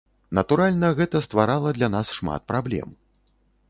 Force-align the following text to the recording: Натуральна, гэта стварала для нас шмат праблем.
Натуральна, 0.37 0.89
гэта 1.01 1.23
стварала 1.27 1.77
для 1.79 1.93
нас 1.99 2.13
шмат 2.19 2.41
праблем. 2.55 3.01